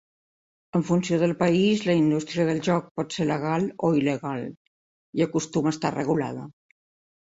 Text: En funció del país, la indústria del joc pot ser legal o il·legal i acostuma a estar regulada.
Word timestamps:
En 0.77 0.83
funció 0.85 1.19
del 1.23 1.33
país, 1.41 1.83
la 1.89 1.95
indústria 1.99 2.47
del 2.49 2.63
joc 2.69 2.89
pot 3.01 3.13
ser 3.17 3.27
legal 3.33 3.67
o 3.89 3.91
il·legal 4.01 4.49
i 5.21 5.27
acostuma 5.27 5.73
a 5.75 5.75
estar 5.77 5.97
regulada. 5.99 6.53